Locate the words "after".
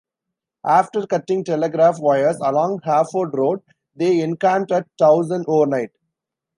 0.65-1.05